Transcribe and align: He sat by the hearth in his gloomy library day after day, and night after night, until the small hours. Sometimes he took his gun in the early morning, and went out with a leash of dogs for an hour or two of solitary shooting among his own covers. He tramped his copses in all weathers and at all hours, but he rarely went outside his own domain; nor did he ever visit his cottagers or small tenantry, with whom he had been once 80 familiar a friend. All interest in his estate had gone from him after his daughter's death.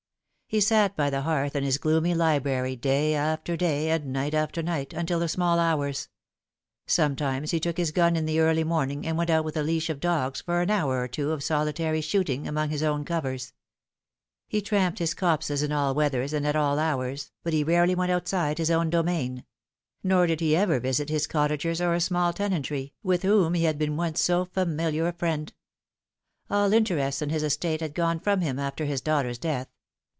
He 0.51 0.59
sat 0.59 0.97
by 0.97 1.09
the 1.09 1.21
hearth 1.21 1.55
in 1.55 1.63
his 1.63 1.77
gloomy 1.77 2.13
library 2.13 2.75
day 2.75 3.13
after 3.15 3.55
day, 3.55 3.89
and 3.89 4.11
night 4.11 4.33
after 4.33 4.61
night, 4.61 4.91
until 4.91 5.17
the 5.17 5.29
small 5.29 5.59
hours. 5.59 6.09
Sometimes 6.85 7.51
he 7.51 7.59
took 7.61 7.77
his 7.77 7.91
gun 7.91 8.17
in 8.17 8.25
the 8.25 8.41
early 8.41 8.65
morning, 8.65 9.07
and 9.07 9.17
went 9.17 9.29
out 9.29 9.45
with 9.45 9.55
a 9.55 9.63
leash 9.63 9.89
of 9.89 10.01
dogs 10.01 10.41
for 10.41 10.59
an 10.59 10.69
hour 10.69 10.99
or 10.99 11.07
two 11.07 11.31
of 11.31 11.41
solitary 11.41 12.01
shooting 12.01 12.49
among 12.49 12.69
his 12.69 12.83
own 12.83 13.05
covers. 13.05 13.53
He 14.45 14.61
tramped 14.61 14.99
his 14.99 15.13
copses 15.13 15.63
in 15.63 15.71
all 15.71 15.95
weathers 15.95 16.33
and 16.33 16.45
at 16.45 16.57
all 16.57 16.79
hours, 16.79 17.31
but 17.43 17.53
he 17.53 17.63
rarely 17.63 17.95
went 17.95 18.11
outside 18.11 18.57
his 18.57 18.69
own 18.69 18.89
domain; 18.89 19.45
nor 20.03 20.27
did 20.27 20.41
he 20.41 20.53
ever 20.53 20.81
visit 20.81 21.07
his 21.07 21.27
cottagers 21.27 21.79
or 21.79 21.97
small 22.01 22.33
tenantry, 22.33 22.93
with 23.03 23.23
whom 23.23 23.53
he 23.53 23.63
had 23.63 23.77
been 23.77 23.95
once 23.95 24.29
80 24.29 24.49
familiar 24.51 25.07
a 25.07 25.13
friend. 25.13 25.53
All 26.49 26.73
interest 26.73 27.21
in 27.21 27.29
his 27.29 27.41
estate 27.43 27.79
had 27.79 27.95
gone 27.95 28.19
from 28.19 28.41
him 28.41 28.59
after 28.59 28.83
his 28.83 28.99
daughter's 28.99 29.37
death. 29.37 29.69